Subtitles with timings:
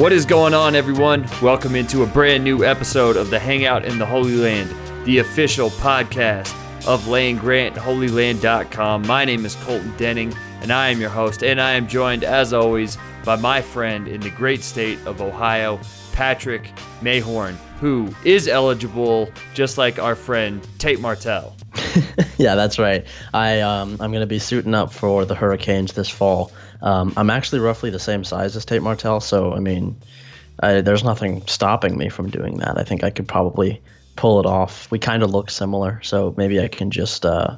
[0.00, 1.28] What is going on, everyone?
[1.42, 4.74] Welcome into a brand new episode of the Hangout in the Holy Land,
[5.04, 6.56] the official podcast
[6.86, 9.06] of Land Grant, holyland.com.
[9.06, 12.54] My name is Colton Denning, and I am your host, and I am joined, as
[12.54, 12.96] always,
[13.26, 15.78] by my friend in the great state of Ohio,
[16.12, 16.72] Patrick
[17.02, 21.54] Mayhorn, who is eligible, just like our friend Tate Martell.
[22.38, 23.06] yeah, that's right.
[23.34, 26.52] I um, I'm going to be suiting up for the Hurricanes this fall.
[26.82, 29.96] Um, I'm actually roughly the same size as Tate Martell, so I mean,
[30.60, 32.78] I, there's nothing stopping me from doing that.
[32.78, 33.80] I think I could probably
[34.16, 34.90] pull it off.
[34.90, 37.56] We kind of look similar, so maybe I can just uh,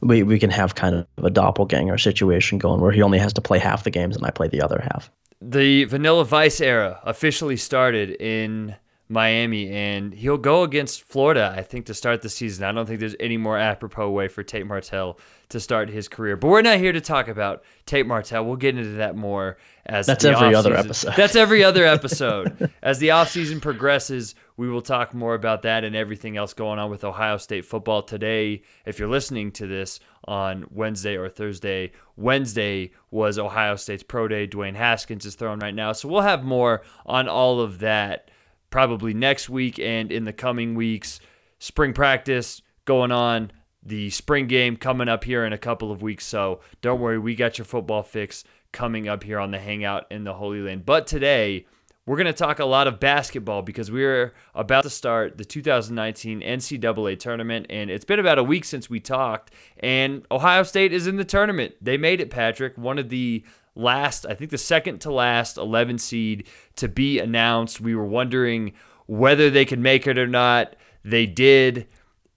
[0.00, 3.40] we we can have kind of a doppelganger situation going where he only has to
[3.40, 5.10] play half the games and I play the other half.
[5.40, 8.76] The Vanilla Vick era officially started in
[9.12, 12.64] Miami, and he'll go against Florida, I think, to start the season.
[12.64, 15.18] I don't think there's any more apropos way for Tate Martell
[15.50, 16.36] to start his career.
[16.36, 18.44] But we're not here to talk about Tate Martell.
[18.46, 21.14] We'll get into that more as that's every other episode.
[21.14, 22.70] That's every other episode.
[22.82, 26.90] as the offseason progresses, we will talk more about that and everything else going on
[26.90, 28.62] with Ohio State football today.
[28.86, 34.48] If you're listening to this on Wednesday or Thursday, Wednesday was Ohio State's pro day.
[34.48, 38.30] Dwayne Haskins is throwing right now, so we'll have more on all of that
[38.72, 41.20] probably next week and in the coming weeks.
[41.60, 43.52] Spring practice going on,
[43.84, 46.26] the spring game coming up here in a couple of weeks.
[46.26, 48.42] So don't worry, we got your football fix
[48.72, 50.84] coming up here on the Hangout in the Holy Land.
[50.84, 51.66] But today,
[52.04, 56.40] we're going to talk a lot of basketball because we're about to start the 2019
[56.40, 59.52] NCAA tournament, and it's been about a week since we talked.
[59.78, 61.74] And Ohio State is in the tournament.
[61.80, 62.76] They made it, Patrick.
[62.76, 67.80] One of the last, I think the second to last 11 seed to be announced.
[67.80, 68.72] We were wondering
[69.06, 70.76] whether they could make it or not.
[71.04, 71.86] They did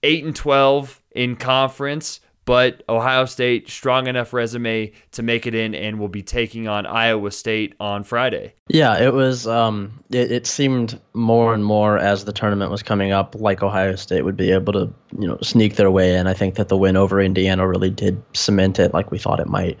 [0.02, 5.74] 8 and 12 in conference, but Ohio State strong enough resume to make it in
[5.74, 8.54] and will be taking on Iowa State on Friday.
[8.68, 13.10] Yeah, it was um it, it seemed more and more as the tournament was coming
[13.12, 16.26] up like Ohio State would be able to, you know, sneak their way in.
[16.26, 19.48] I think that the win over Indiana really did cement it like we thought it
[19.48, 19.76] might.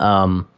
[0.00, 0.48] Um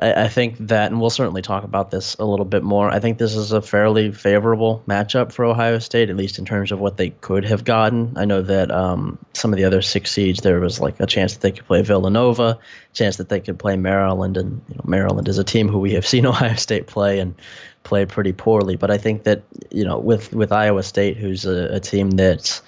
[0.00, 2.88] I, I think that, and we'll certainly talk about this a little bit more.
[2.88, 6.72] I think this is a fairly favorable matchup for Ohio State, at least in terms
[6.72, 8.14] of what they could have gotten.
[8.16, 11.34] I know that um, some of the other six seeds, there was like a chance
[11.34, 12.58] that they could play Villanova,
[12.92, 15.92] chance that they could play Maryland, and you know, Maryland is a team who we
[15.94, 17.34] have seen Ohio State play and
[17.82, 18.76] play pretty poorly.
[18.76, 22.62] But I think that you know, with with Iowa State, who's a, a team that's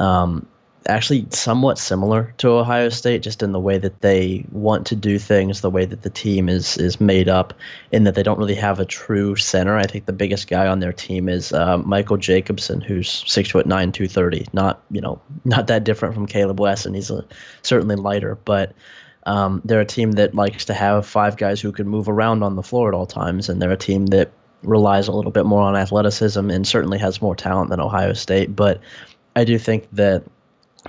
[0.00, 0.46] um,
[0.86, 5.18] actually somewhat similar to Ohio State, just in the way that they want to do
[5.18, 7.54] things, the way that the team is is made up,
[7.90, 9.76] in that they don't really have a true center.
[9.76, 13.66] I think the biggest guy on their team is uh, Michael Jacobson, who's six foot
[13.66, 14.46] nine, two thirty.
[14.52, 17.24] Not you know not that different from Caleb Wesson, and He's a,
[17.62, 18.74] certainly lighter, but.
[19.24, 22.56] Um, they're a team that likes to have five guys who can move around on
[22.56, 24.32] the floor at all times, and they're a team that
[24.64, 28.56] relies a little bit more on athleticism and certainly has more talent than Ohio State.
[28.56, 28.80] But
[29.36, 30.24] I do think that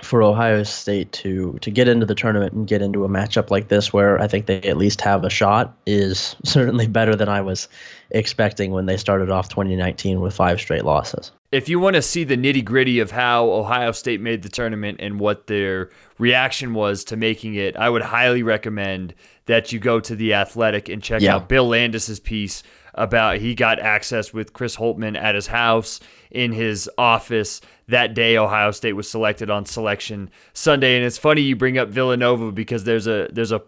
[0.02, 3.68] for Ohio State to to get into the tournament and get into a matchup like
[3.68, 7.42] this where I think they at least have a shot is certainly better than I
[7.42, 7.68] was
[8.10, 11.32] expecting when they started off 2019 with five straight losses.
[11.52, 15.00] If you want to see the nitty gritty of how Ohio State made the tournament
[15.00, 19.14] and what their reaction was to making it, I would highly recommend
[19.46, 21.36] that you go to the Athletic and check yeah.
[21.36, 22.64] out Bill Landis's piece
[22.96, 26.00] about he got access with Chris Holtmann at his house
[26.32, 28.38] in his office that day.
[28.38, 30.96] Ohio State was selected on selection Sunday.
[30.96, 33.64] And it's funny you bring up Villanova because there's a there's a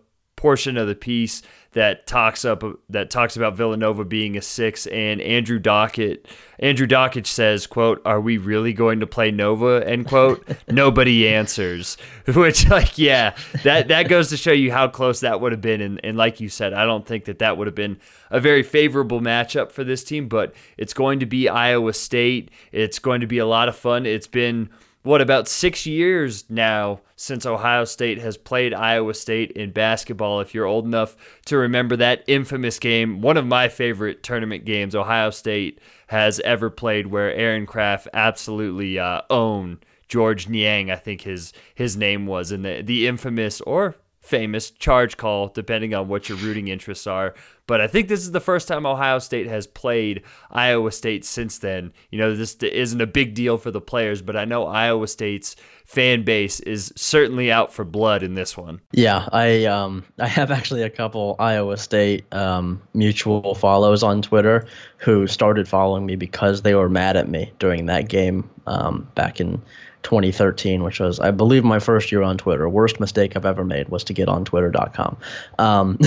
[0.45, 1.41] portion of the piece
[1.71, 6.23] that talks up that talks about Villanova being a six, and Andrew Dakich.
[6.59, 10.47] Andrew Dakich says, "quote Are we really going to play Nova?" End quote.
[10.69, 11.97] Nobody answers.
[12.27, 15.81] Which, like, yeah, that that goes to show you how close that would have been.
[15.81, 17.97] And, and like you said, I don't think that that would have been
[18.29, 20.27] a very favorable matchup for this team.
[20.27, 22.51] But it's going to be Iowa State.
[22.71, 24.05] It's going to be a lot of fun.
[24.05, 24.69] It's been
[25.05, 30.41] what about six years now since Ohio State has played Iowa State in basketball.
[30.41, 31.15] If you're old enough
[31.45, 36.69] to remember that infamous game, one of my favorite tournament games Ohio State has ever
[36.69, 42.51] played, where Aaron Craft absolutely uh, owned George Niang, I think his his name was,
[42.51, 47.35] in the the infamous or famous charge call, depending on what your rooting interests are.
[47.67, 51.59] But I think this is the first time Ohio State has played Iowa State since
[51.59, 51.93] then.
[52.11, 55.55] You know, this isn't a big deal for the players, but I know Iowa State's
[55.85, 58.81] fan base is certainly out for blood in this one.
[58.91, 64.67] Yeah, I um I have actually a couple Iowa State um, mutual follows on Twitter
[64.97, 69.39] who started following me because they were mad at me during that game um, back
[69.39, 69.61] in
[70.05, 72.69] 2013, which was, I believe, my first year on Twitter.
[72.69, 75.17] Worst mistake I've ever made was to get on Twitter.com.
[75.59, 75.97] Um,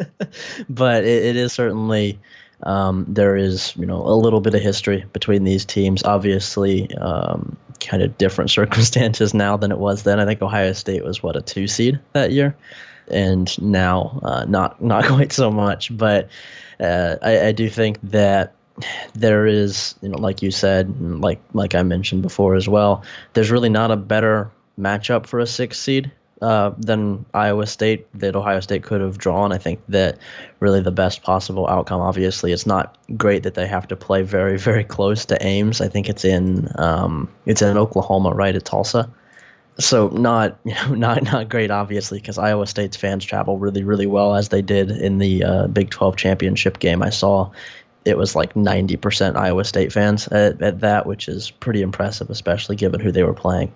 [0.68, 2.18] but it, it is certainly
[2.62, 6.02] Um, there is, you know, a little bit of history between these teams.
[6.04, 10.18] Obviously, um, kind of different circumstances now than it was then.
[10.18, 12.56] I think Ohio State was what a two seed that year,
[13.08, 15.94] and now uh, not not quite so much.
[15.94, 16.28] But
[16.80, 18.53] uh, I, I do think that
[19.14, 23.04] there is, you know, like you said, like like I mentioned before as well.
[23.32, 26.10] There's really not a better matchup for a six seed
[26.42, 29.52] uh, than Iowa State that Ohio State could have drawn.
[29.52, 30.18] I think that
[30.60, 32.00] really the best possible outcome.
[32.00, 35.80] Obviously, it's not great that they have to play very very close to Ames.
[35.80, 39.10] I think it's in um, it's in Oklahoma, right at Tulsa.
[39.78, 44.06] So not you know not not great obviously because Iowa State's fans travel really really
[44.06, 47.02] well as they did in the uh, Big 12 championship game.
[47.02, 47.50] I saw
[48.04, 52.76] it was like 90% Iowa State fans at, at that, which is pretty impressive, especially
[52.76, 53.72] given who they were playing.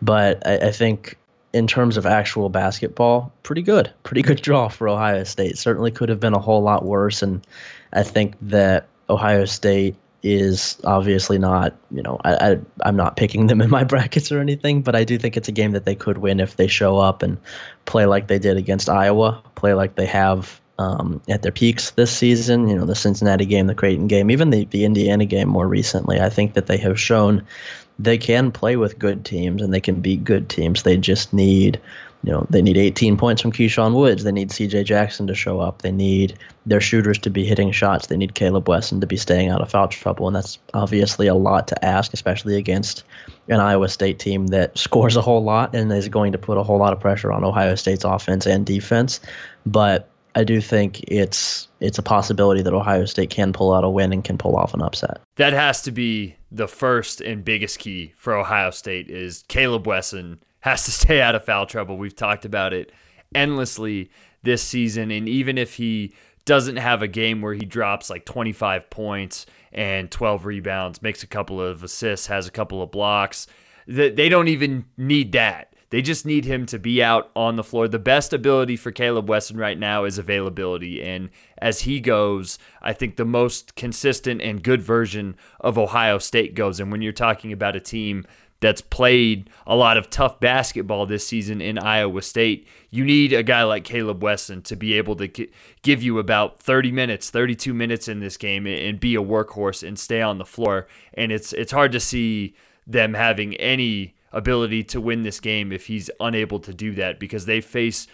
[0.00, 1.18] But I, I think
[1.52, 3.92] in terms of actual basketball, pretty good.
[4.02, 5.58] Pretty good draw for Ohio State.
[5.58, 7.22] Certainly could have been a whole lot worse.
[7.22, 7.46] And
[7.92, 13.46] I think that Ohio State is obviously not, you know, I, I, I'm not picking
[13.46, 15.94] them in my brackets or anything, but I do think it's a game that they
[15.94, 17.38] could win if they show up and
[17.84, 22.10] play like they did against Iowa, play like they have um, at their peaks this
[22.10, 22.68] season.
[22.68, 26.20] You know, the Cincinnati game, the Creighton game, even the, the Indiana game more recently.
[26.20, 27.46] I think that they have shown
[27.98, 30.82] they can play with good teams and they can beat good teams.
[30.82, 31.80] They just need,
[32.22, 34.22] you know, they need 18 points from Keyshawn Woods.
[34.22, 34.84] They need C.J.
[34.84, 35.80] Jackson to show up.
[35.80, 38.08] They need their shooters to be hitting shots.
[38.08, 41.34] They need Caleb Wesson to be staying out of foul trouble, and that's obviously a
[41.34, 43.04] lot to ask, especially against
[43.48, 46.62] an Iowa State team that scores a whole lot and is going to put a
[46.62, 49.20] whole lot of pressure on Ohio State's offense and defense.
[49.64, 53.90] But I do think it's it's a possibility that Ohio State can pull out a
[53.90, 55.22] win and can pull off an upset.
[55.36, 60.42] That has to be the first and biggest key for Ohio State is Caleb Wesson
[60.60, 61.96] has to stay out of foul trouble.
[61.96, 62.92] We've talked about it
[63.34, 64.10] endlessly
[64.42, 68.88] this season and even if he doesn't have a game where he drops like 25
[68.90, 73.46] points and 12 rebounds, makes a couple of assists, has a couple of blocks,
[73.86, 77.86] they don't even need that they just need him to be out on the floor.
[77.86, 81.02] The best ability for Caleb Wesson right now is availability.
[81.02, 86.54] And as he goes, I think the most consistent and good version of Ohio State
[86.54, 86.80] goes.
[86.80, 88.26] And when you're talking about a team
[88.60, 93.42] that's played a lot of tough basketball this season in Iowa State, you need a
[93.42, 95.48] guy like Caleb Wesson to be able to
[95.82, 99.98] give you about 30 minutes, 32 minutes in this game and be a workhorse and
[99.98, 100.88] stay on the floor.
[101.14, 102.56] And it's it's hard to see
[102.86, 107.46] them having any ability to win this game if he's unable to do that because
[107.46, 108.06] they face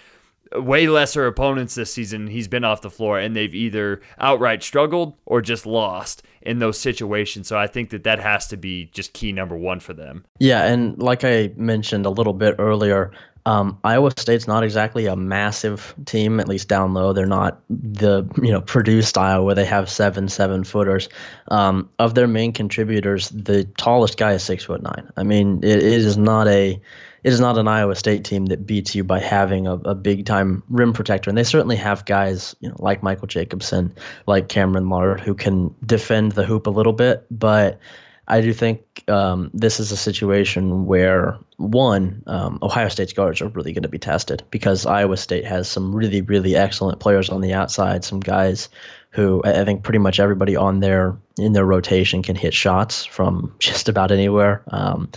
[0.54, 2.26] way lesser opponents this season.
[2.26, 6.78] He's been off the floor and they've either outright struggled or just lost in those
[6.78, 7.48] situations.
[7.48, 10.24] So I think that that has to be just key number one for them.
[10.38, 10.64] Yeah.
[10.64, 13.12] And like I mentioned a little bit earlier,
[13.44, 17.12] um, Iowa State's not exactly a massive team, at least down low.
[17.12, 21.08] They're not the you know Purdue style where they have seven seven footers.
[21.48, 25.10] Um, of their main contributors, the tallest guy is six foot nine.
[25.16, 26.80] I mean, it, it is not a
[27.24, 30.24] it is not an Iowa State team that beats you by having a, a big
[30.24, 31.28] time rim protector.
[31.28, 33.94] And they certainly have guys you know like Michael Jacobson,
[34.24, 37.80] like Cameron Lard, who can defend the hoop a little bit, but
[38.28, 43.48] I do think um, this is a situation where one, um, Ohio State's guards are
[43.48, 47.40] really going to be tested because Iowa State has some really, really excellent players on
[47.40, 48.04] the outside.
[48.04, 48.68] Some guys
[49.12, 53.54] who I think pretty much everybody on their in their rotation can hit shots from
[53.58, 55.10] just about anywhere, um,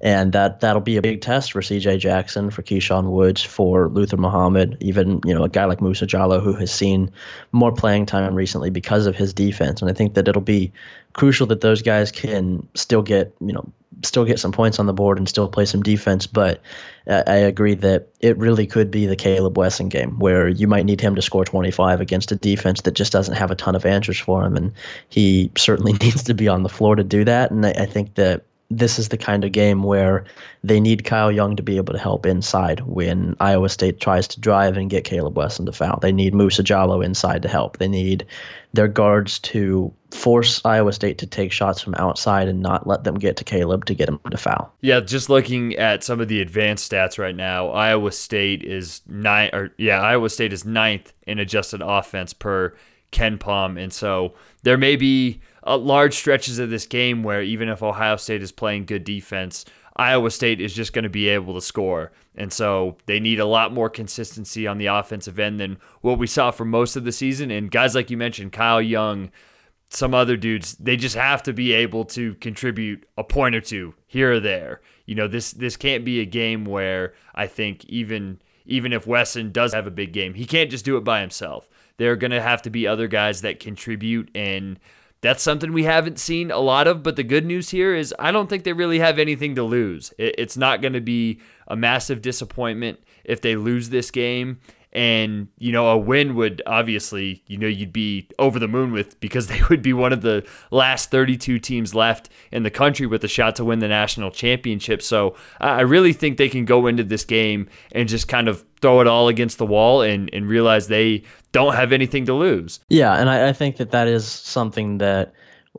[0.00, 1.98] and that that'll be a big test for C.J.
[1.98, 6.40] Jackson, for Keyshawn Woods, for Luther Muhammad, even you know a guy like Musa Jallow
[6.40, 7.10] who has seen
[7.50, 10.72] more playing time recently because of his defense, and I think that it'll be
[11.12, 14.92] crucial that those guys can still get you know still get some points on the
[14.92, 16.26] board and still play some defense.
[16.26, 16.60] But
[17.06, 21.00] I agree that it really could be the Caleb Wesson game where you might need
[21.00, 24.18] him to score 25 against a defense that just doesn't have a ton of answers
[24.18, 24.72] for him, and
[25.08, 27.50] he certainly needs to be on the floor to do that.
[27.50, 30.24] And I, I think that this is the kind of game where
[30.62, 34.40] they need Kyle Young to be able to help inside when Iowa State tries to
[34.40, 35.98] drive and get Caleb Wesson to foul.
[36.00, 37.78] They need Musa Jallow inside to help.
[37.78, 38.24] They need
[38.72, 43.16] their guards to force Iowa State to take shots from outside and not let them
[43.16, 44.72] get to Caleb to get him to foul.
[44.80, 49.50] Yeah, just looking at some of the advanced stats right now, Iowa State is nine
[49.52, 52.74] or yeah, Iowa State is ninth in adjusted offense per
[53.10, 57.82] KenPom, and so there may be uh, large stretches of this game where even if
[57.82, 59.64] Ohio State is playing good defense,
[59.96, 62.12] Iowa State is just going to be able to score.
[62.34, 66.26] And so they need a lot more consistency on the offensive end than what we
[66.26, 67.50] saw for most of the season.
[67.50, 69.30] And guys like you mentioned, Kyle Young,
[69.90, 73.94] some other dudes, they just have to be able to contribute a point or two
[74.06, 74.80] here or there.
[75.04, 79.50] You know, this this can't be a game where I think even even if Wesson
[79.50, 80.34] does have a big game.
[80.34, 81.68] He can't just do it by himself.
[81.96, 84.78] There are going to have to be other guys that contribute and
[85.22, 87.02] that's something we haven't seen a lot of.
[87.02, 90.12] But the good news here is I don't think they really have anything to lose.
[90.18, 94.60] It's not going to be a massive disappointment if they lose this game
[94.92, 99.18] and you know a win would obviously you know you'd be over the moon with
[99.20, 103.22] because they would be one of the last 32 teams left in the country with
[103.24, 105.02] a shot to win the national championship.
[105.02, 109.00] So i really think they can go into this game and just kind of throw
[109.00, 112.80] it all against the wall and, and realize they don't have anything to lose.
[112.88, 115.32] Yeah and I, I think that that is something that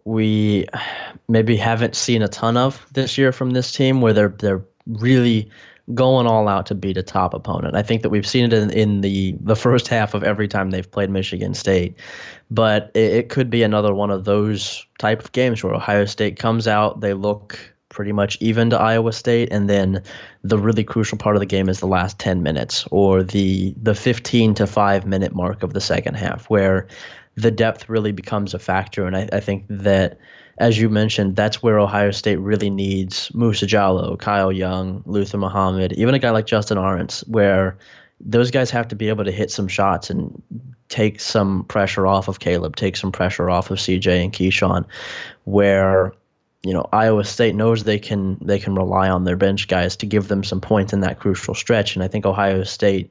[0.05, 0.67] we
[1.27, 5.49] maybe haven't seen a ton of this year from this team where they're they're really
[5.93, 7.75] going all out to beat a top opponent.
[7.75, 10.71] I think that we've seen it in, in the the first half of every time
[10.71, 11.95] they've played Michigan State,
[12.49, 16.37] but it, it could be another one of those type of games where Ohio State
[16.37, 17.59] comes out, they look
[17.89, 20.01] pretty much even to Iowa State, and then
[20.43, 23.95] the really crucial part of the game is the last 10 minutes or the the
[23.95, 26.87] 15 to five minute mark of the second half, where
[27.35, 29.05] the depth really becomes a factor.
[29.05, 30.17] And I, I think that
[30.57, 35.93] as you mentioned, that's where Ohio State really needs Musa Jallow, Kyle Young, Luther Muhammad,
[35.93, 37.77] even a guy like Justin Ahrens, where
[38.19, 40.41] those guys have to be able to hit some shots and
[40.89, 44.85] take some pressure off of Caleb, take some pressure off of CJ and Keyshawn,
[45.45, 46.13] where
[46.63, 50.05] you know Iowa State knows they can they can rely on their bench guys to
[50.05, 53.09] give them some points in that crucial stretch, and I think Ohio State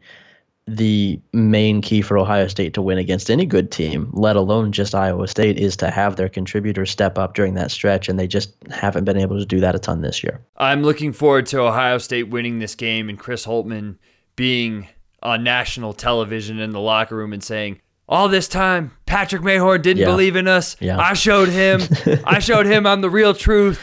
[0.67, 4.95] the main key for Ohio State to win against any good team, let alone just
[4.95, 8.55] Iowa State, is to have their contributors step up during that stretch, and they just
[8.71, 10.41] haven't been able to do that a ton this year.
[10.57, 13.97] I'm looking forward to Ohio State winning this game and Chris Holtmann
[14.37, 14.89] being
[15.23, 20.01] on national television in the locker room and saying, all this time Patrick Mayhorn didn't
[20.01, 20.07] yeah.
[20.07, 20.77] believe in us.
[20.81, 20.99] Yeah.
[20.99, 21.81] I showed him.
[22.25, 23.81] I showed him I'm the real truth.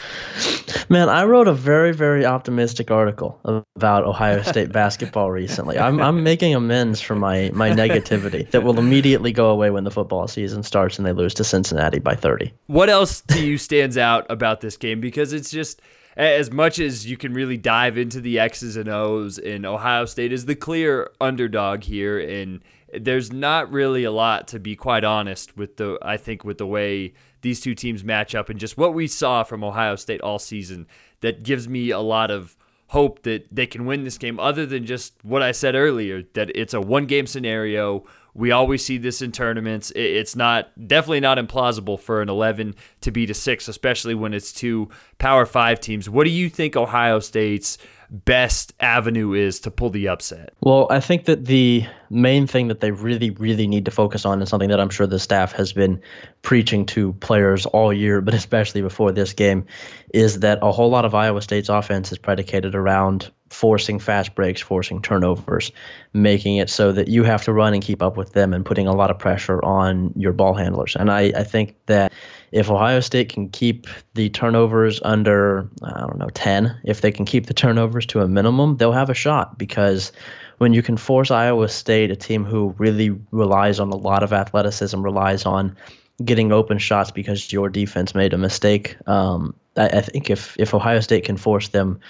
[0.90, 5.78] Man, I wrote a very very optimistic article about Ohio State basketball recently.
[5.78, 9.90] I'm I'm making amends for my my negativity that will immediately go away when the
[9.90, 12.52] football season starts and they lose to Cincinnati by 30.
[12.66, 15.82] What else to you stands out about this game because it's just
[16.16, 20.32] as much as you can really dive into the X's and O's, and Ohio State
[20.32, 22.60] is the clear underdog here, and
[22.92, 26.66] there's not really a lot to be quite honest with the I think with the
[26.66, 28.48] way these two teams match up.
[28.48, 30.86] And just what we saw from Ohio State all season
[31.20, 32.56] that gives me a lot of
[32.88, 36.50] hope that they can win this game other than just what I said earlier that
[36.54, 38.04] it's a one game scenario.
[38.34, 39.92] We always see this in tournaments.
[39.94, 44.52] It's not definitely not implausible for an 11 to beat a 6 especially when it's
[44.52, 46.08] two power 5 teams.
[46.08, 47.76] What do you think Ohio State's
[48.10, 50.54] best avenue is to pull the upset?
[50.60, 54.40] Well, I think that the main thing that they really, really need to focus on
[54.40, 56.00] is something that I'm sure the staff has been
[56.42, 59.66] preaching to players all year, but especially before this game,
[60.14, 64.60] is that a whole lot of Iowa State's offense is predicated around forcing fast breaks,
[64.60, 65.72] forcing turnovers,
[66.12, 68.86] making it so that you have to run and keep up with them and putting
[68.86, 70.96] a lot of pressure on your ball handlers.
[70.96, 72.12] And I, I think that
[72.52, 77.24] if Ohio State can keep the turnovers under, I don't know, 10, if they can
[77.24, 80.12] keep the turnovers to a minimum, they'll have a shot because
[80.58, 84.32] when you can force Iowa State, a team who really relies on a lot of
[84.32, 85.76] athleticism, relies on
[86.24, 88.96] getting open shots because your defense made a mistake.
[89.06, 92.00] Um, I, I think if, if Ohio State can force them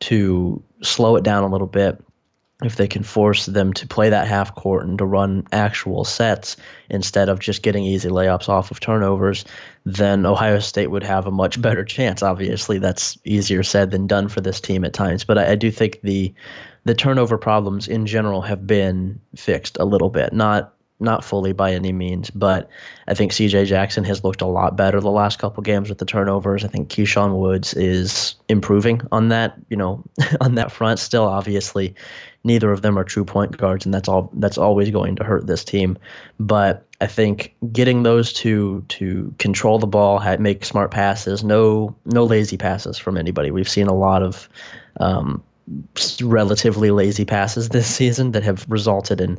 [0.00, 2.02] to slow it down a little bit,
[2.62, 6.56] if they can force them to play that half court and to run actual sets
[6.88, 9.44] instead of just getting easy layups off of turnovers,
[9.84, 12.22] then Ohio State would have a much better chance.
[12.22, 15.70] Obviously, that's easier said than done for this team at times, but I, I do
[15.70, 16.34] think the
[16.84, 20.32] the turnover problems in general have been fixed a little bit.
[20.32, 22.68] Not not fully by any means, but
[23.08, 26.04] I think CJ Jackson has looked a lot better the last couple games with the
[26.04, 26.64] turnovers.
[26.64, 30.04] I think Keyshawn Woods is improving on that, you know,
[30.40, 30.98] on that front.
[30.98, 31.94] Still, obviously,
[32.44, 35.46] neither of them are true point guards, and that's all that's always going to hurt
[35.46, 35.98] this team.
[36.38, 42.24] But I think getting those two to control the ball, make smart passes, no no
[42.24, 43.50] lazy passes from anybody.
[43.50, 44.48] We've seen a lot of
[44.98, 45.42] um,
[46.22, 49.38] relatively lazy passes this season that have resulted in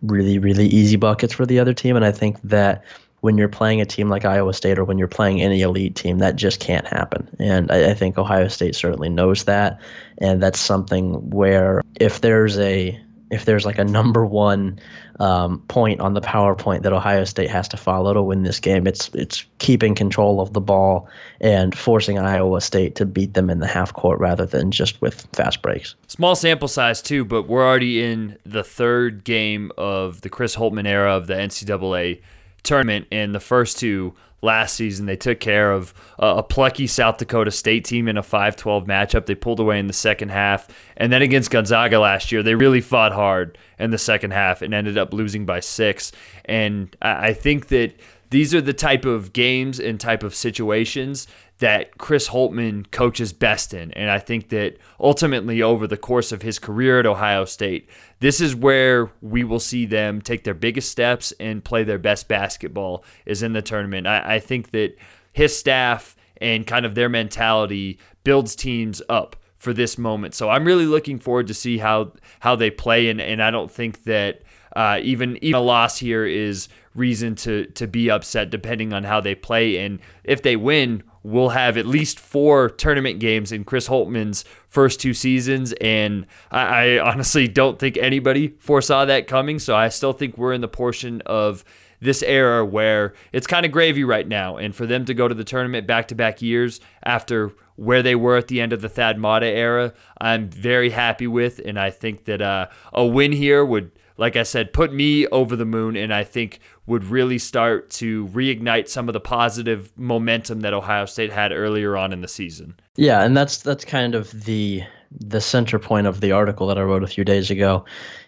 [0.00, 1.96] really, really easy buckets for the other team.
[1.96, 2.84] And I think that
[3.20, 6.18] when you're playing a team like Iowa State or when you're playing any elite team,
[6.18, 7.28] that just can't happen.
[7.38, 9.80] And I, I think Ohio State certainly knows that.
[10.18, 14.78] And that's something where if there's a if there's like a number one
[15.20, 18.86] um, point on the PowerPoint that Ohio State has to follow to win this game,
[18.86, 21.08] it's it's keeping control of the ball
[21.40, 25.26] and forcing Iowa State to beat them in the half court rather than just with
[25.32, 25.94] fast breaks.
[26.06, 30.86] Small sample size too, but we're already in the third game of the Chris Holtmann
[30.86, 32.20] era of the NCAA
[32.62, 35.06] tournament, and the first two last season.
[35.06, 39.26] They took care of a plucky South Dakota State team in a 5 12 matchup.
[39.26, 40.68] They pulled away in the second half.
[40.96, 44.74] And then against Gonzaga last year, they really fought hard in the second half and
[44.74, 46.12] ended up losing by six.
[46.44, 47.94] And I think that
[48.30, 51.26] these are the type of games and type of situations
[51.62, 53.92] that Chris Holtmann coaches best in.
[53.92, 57.88] And I think that ultimately, over the course of his career at Ohio State,
[58.18, 62.26] this is where we will see them take their biggest steps and play their best
[62.26, 64.08] basketball is in the tournament.
[64.08, 64.96] I, I think that
[65.32, 70.34] his staff and kind of their mentality builds teams up for this moment.
[70.34, 73.70] So I'm really looking forward to see how how they play and, and I don't
[73.70, 74.42] think that
[74.74, 79.20] uh, even even a loss here is reason to to be upset depending on how
[79.20, 83.88] they play and if they win we'll have at least four tournament games in Chris
[83.88, 85.72] Holtmann's first two seasons.
[85.80, 89.58] And I, I, honestly don't think anybody foresaw that coming.
[89.58, 91.64] So I still think we're in the portion of
[92.00, 94.56] this era where it's kind of gravy right now.
[94.56, 98.16] And for them to go to the tournament back to back years after where they
[98.16, 101.60] were at the end of the Thad Matta era, I'm very happy with.
[101.64, 105.56] And I think that uh, a win here would like I said, put me over
[105.56, 110.60] the moon, and I think would really start to reignite some of the positive momentum
[110.60, 112.78] that Ohio State had earlier on in the season.
[112.96, 116.82] Yeah, and that's that's kind of the the center point of the article that I
[116.82, 117.84] wrote a few days ago,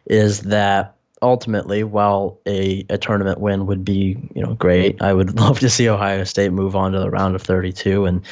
[0.06, 5.34] is that ultimately, while a, a tournament win would be you know great, I would
[5.40, 8.04] love to see Ohio State move on to the round of 32.
[8.04, 8.22] And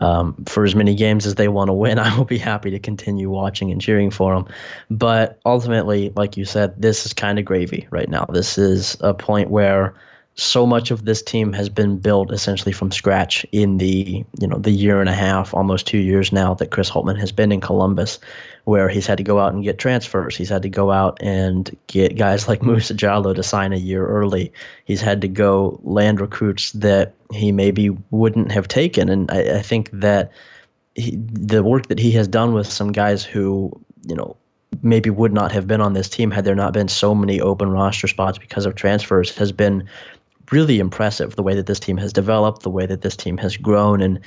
[0.00, 2.78] um, for as many games as they want to win, I will be happy to
[2.78, 4.46] continue watching and cheering for them.
[4.90, 8.24] But ultimately, like you said, this is kind of gravy right now.
[8.32, 9.94] This is a point where
[10.38, 14.56] so much of this team has been built essentially from scratch in the you know
[14.56, 17.60] the year and a half, almost two years now that Chris Holtmann has been in
[17.60, 18.20] Columbus,
[18.64, 20.36] where he's had to go out and get transfers.
[20.36, 24.06] He's had to go out and get guys like Musa Jallow to sign a year
[24.06, 24.52] early.
[24.84, 29.62] He's had to go land recruits that he maybe wouldn't have taken, and I, I
[29.62, 30.30] think that
[30.94, 33.72] he, the work that he has done with some guys who
[34.06, 34.36] you know
[34.82, 37.70] maybe would not have been on this team had there not been so many open
[37.70, 39.88] roster spots because of transfers has been
[40.52, 43.56] really impressive the way that this team has developed, the way that this team has
[43.56, 44.00] grown.
[44.00, 44.20] And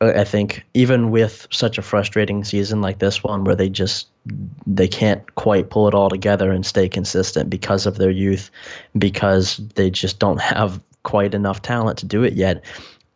[0.00, 4.08] uh, I think even with such a frustrating season like this one, where they just
[4.66, 8.50] they can't quite pull it all together and stay consistent because of their youth,
[8.96, 12.64] because they just don't have quite enough talent to do it yet.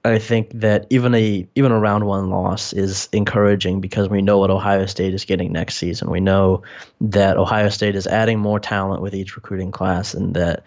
[0.05, 4.39] I think that even a even a round one loss is encouraging because we know
[4.39, 6.11] what Ohio State is getting next season.
[6.11, 6.63] We know
[7.01, 10.65] that Ohio State is adding more talent with each recruiting class, and that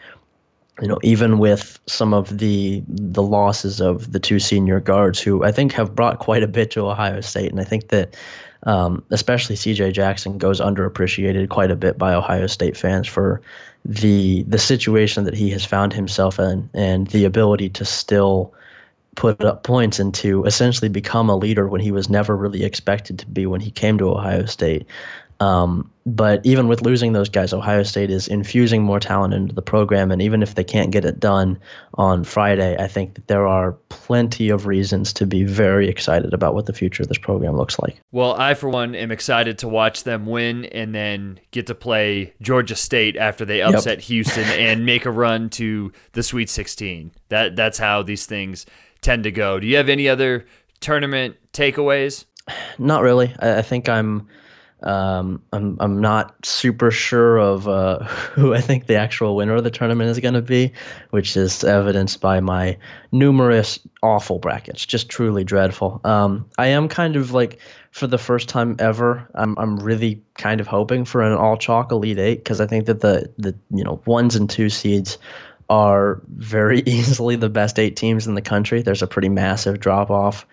[0.81, 5.43] you know, even with some of the the losses of the two senior guards, who
[5.43, 8.15] I think have brought quite a bit to Ohio State, and I think that
[8.63, 9.91] um, especially C.J.
[9.91, 13.41] Jackson goes underappreciated quite a bit by Ohio State fans for
[13.85, 18.53] the the situation that he has found himself in, and the ability to still
[19.15, 23.17] put up points and to essentially become a leader when he was never really expected
[23.19, 24.85] to be when he came to Ohio State.
[25.39, 29.61] Um, but even with losing those guys, Ohio State is infusing more talent into the
[29.61, 30.11] program.
[30.11, 31.57] And even if they can't get it done
[31.95, 36.53] on Friday, I think that there are plenty of reasons to be very excited about
[36.53, 37.99] what the future of this program looks like.
[38.11, 42.35] Well, I, for one, am excited to watch them win and then get to play
[42.39, 44.05] Georgia State after they upset yep.
[44.05, 47.11] Houston and make a run to the Sweet 16.
[47.29, 48.67] That That's how these things
[49.01, 49.59] tend to go.
[49.59, 50.45] Do you have any other
[50.81, 52.25] tournament takeaways?
[52.77, 53.33] Not really.
[53.39, 54.27] I, I think I'm
[54.83, 59.63] um, I'm I'm not super sure of uh, who I think the actual winner of
[59.63, 60.73] the tournament is going to be,
[61.09, 62.77] which is evidenced by my
[63.11, 66.01] numerous awful brackets, just truly dreadful.
[66.03, 67.59] Um, I am kind of like
[67.91, 71.91] for the first time ever, I'm I'm really kind of hoping for an all chalk
[71.91, 75.17] elite eight because I think that the the you know ones and two seeds
[75.69, 78.81] are very easily the best eight teams in the country.
[78.81, 80.45] There's a pretty massive drop off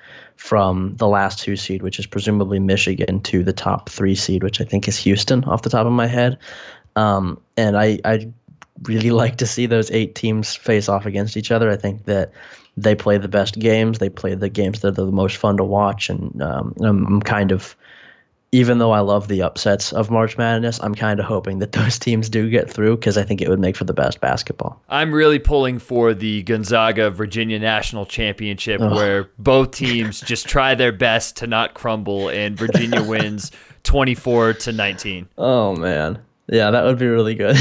[0.42, 4.60] from the last two seed, which is presumably Michigan, to the top three seed, which
[4.60, 6.36] I think is Houston, off the top of my head.
[6.96, 8.28] Um, and I I
[8.82, 11.70] really like to see those eight teams face off against each other.
[11.70, 12.32] I think that
[12.76, 14.00] they play the best games.
[14.00, 17.22] They play the games that are the most fun to watch, and um, I'm, I'm
[17.22, 17.76] kind of
[18.54, 21.98] even though I love the upsets of March Madness, I'm kind of hoping that those
[21.98, 24.80] teams do get through because I think it would make for the best basketball.
[24.90, 28.94] I'm really pulling for the Gonzaga Virginia National Championship Ugh.
[28.94, 33.50] where both teams just try their best to not crumble and Virginia wins
[33.84, 35.28] 24 to 19.
[35.38, 36.22] Oh man.
[36.48, 37.56] Yeah, that would be really good.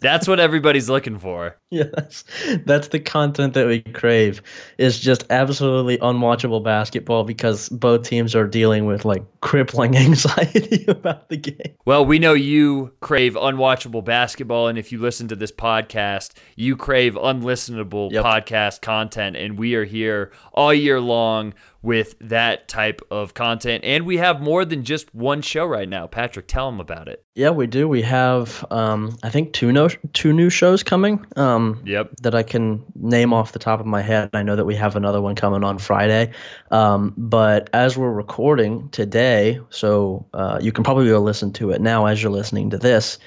[0.00, 1.56] That's what everybody's looking for.
[1.70, 2.24] Yeah, that's,
[2.64, 4.42] that's the content that we crave.
[4.78, 11.28] Is just absolutely unwatchable basketball because both teams are dealing with like crippling anxiety about
[11.28, 11.74] the game.
[11.84, 16.76] Well, we know you crave unwatchable basketball, and if you listen to this podcast, you
[16.76, 18.24] crave unlistenable yep.
[18.24, 23.84] podcast content, and we are here all year long with that type of content.
[23.84, 26.06] And we have more than just one show right now.
[26.06, 27.24] Patrick, tell them about it.
[27.34, 27.88] Yeah, we do.
[27.88, 31.26] We have, um, I think, two no two new shows coming.
[31.36, 32.10] Um, yep.
[32.22, 34.30] That I can name off the top of my head.
[34.32, 36.32] I know that we have another one coming on Friday.
[36.70, 41.80] Um, but as we're recording today, so uh, you can probably go listen to it
[41.80, 43.18] now as you're listening to this.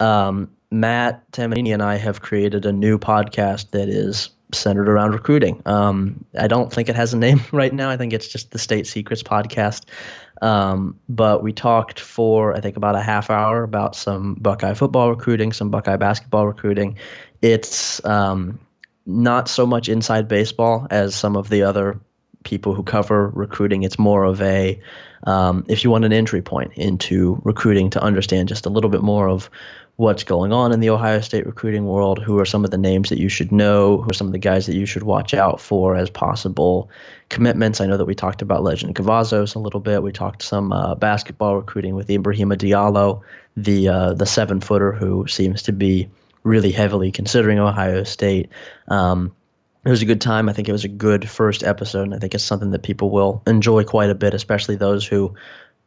[0.00, 5.62] Um, Matt Tamanini and I have created a new podcast that is centered around recruiting.
[5.66, 7.90] Um, I don't think it has a name right now.
[7.90, 9.84] I think it's just the State Secrets podcast.
[10.42, 15.10] Um, but we talked for I think about a half hour about some Buckeye football
[15.10, 16.96] recruiting, some Buckeye basketball recruiting.
[17.42, 18.58] It's um,
[19.06, 22.00] not so much inside baseball as some of the other
[22.44, 23.82] people who cover recruiting.
[23.82, 24.80] It's more of a
[25.24, 29.02] um, if you want an entry point into recruiting to understand just a little bit
[29.02, 29.50] more of
[29.96, 33.10] what's going on in the Ohio State recruiting world, who are some of the names
[33.10, 35.60] that you should know, who are some of the guys that you should watch out
[35.60, 36.88] for as possible
[37.28, 37.80] commitments.
[37.80, 40.02] I know that we talked about Lejond Cavazos a little bit.
[40.02, 43.22] We talked some uh, basketball recruiting with Ibrahima Diallo,
[43.56, 46.08] the uh, the seven footer who seems to be
[46.42, 48.48] really heavily considering Ohio State.
[48.88, 49.34] Um,
[49.84, 50.48] it was a good time.
[50.48, 53.10] I think it was a good first episode, and I think it's something that people
[53.10, 55.34] will enjoy quite a bit, especially those who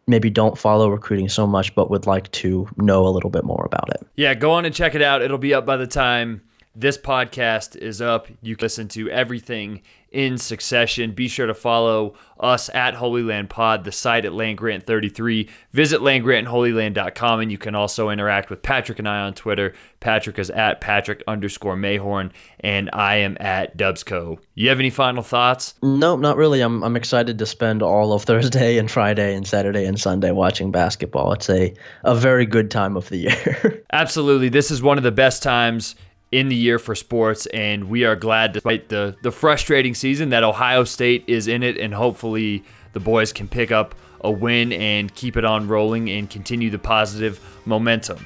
[0.08, 3.64] maybe don't follow recruiting so much but would like to know a little bit more
[3.66, 4.06] about it.
[4.16, 5.22] Yeah, go on and check it out.
[5.22, 6.42] It'll be up by the time
[6.76, 8.28] this podcast is up.
[8.42, 9.82] You can listen to everything
[10.14, 11.12] in succession.
[11.12, 15.50] Be sure to follow us at Holy Land Pod, the site at Landgrant 33.
[15.72, 19.74] Visit landgrantandholyland.com, and you can also interact with Patrick and I on Twitter.
[20.00, 24.38] Patrick is at Patrick underscore Mayhorn, and I am at Dubsco.
[24.54, 25.74] You have any final thoughts?
[25.82, 26.62] No, not really.
[26.62, 30.72] I'm I'm excited to spend all of Thursday and Friday and Saturday and Sunday watching
[30.72, 31.34] basketball.
[31.34, 31.74] It's a
[32.04, 33.84] a very good time of the year.
[33.94, 35.96] Absolutely, this is one of the best times
[36.34, 40.44] in the year for sports, and we are glad, despite the the frustrating season, that
[40.44, 45.14] Ohio State is in it, and hopefully the boys can pick up a win and
[45.14, 48.26] keep it on rolling and continue the positive momentum.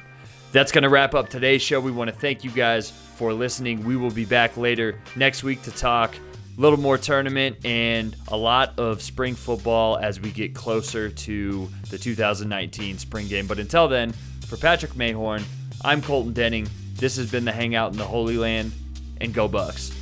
[0.52, 1.80] That's going to wrap up today's show.
[1.80, 3.84] We want to thank you guys for listening.
[3.84, 8.36] We will be back later next week to talk a little more tournament and a
[8.36, 13.46] lot of spring football as we get closer to the 2019 spring game.
[13.46, 14.12] But until then,
[14.46, 15.42] for Patrick Mayhorn,
[15.84, 16.66] I'm Colton Denning.
[16.98, 18.72] This has been the Hangout in the Holy Land,
[19.20, 19.92] and go Bucks.